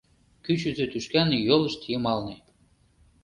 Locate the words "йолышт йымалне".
1.47-2.35